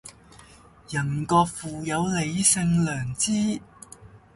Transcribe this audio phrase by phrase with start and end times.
[0.89, 3.61] 人各賦有理性良知